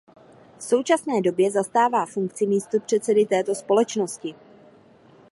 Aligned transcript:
V 0.59 0.63
současné 0.63 1.21
době 1.21 1.51
zastává 1.51 2.05
funkci 2.05 2.45
místopředsedy 2.47 3.25
této 3.25 3.55
společnosti. 3.55 4.35